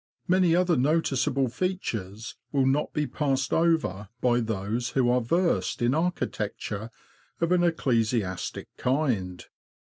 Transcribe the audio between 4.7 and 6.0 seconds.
who are versed in